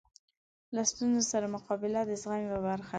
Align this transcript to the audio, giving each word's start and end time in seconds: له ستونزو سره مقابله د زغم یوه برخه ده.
له 0.75 0.81
ستونزو 0.91 1.21
سره 1.31 1.53
مقابله 1.55 2.01
د 2.05 2.11
زغم 2.21 2.39
یوه 2.45 2.59
برخه 2.67 2.83
ده. 2.83 2.87